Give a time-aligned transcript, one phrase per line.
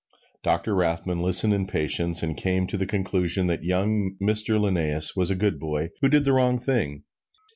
[0.41, 4.57] Doctor Rothman listened in patience and came to the conclusion that young Mr.
[4.59, 7.03] Linnæus was a good boy who did the wrong thing.